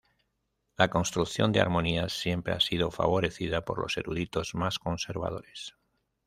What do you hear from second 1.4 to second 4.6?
de armonías siempre ha sido favorecida por los eruditos